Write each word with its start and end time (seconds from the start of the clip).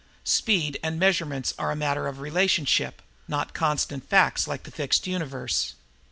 Speed 0.23 0.79
and 0.81 0.97
measurements 0.97 1.53
are 1.59 1.69
a 1.69 1.75
matter 1.75 2.07
of 2.07 2.21
relationship, 2.21 3.03
not 3.27 3.53
constant 3.53 4.09
facts 4.09 4.47
like 4.47 4.63
the 4.63 4.71
fixed 4.71 5.05
universe. 5.05 5.75